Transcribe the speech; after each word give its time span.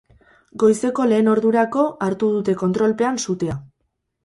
Goizeko 0.63 1.05
lehen 1.11 1.29
ordurako 1.35 1.85
hartu 2.07 2.31
dute 2.39 2.57
kontrolpean 2.65 3.23
sutea. 3.27 3.61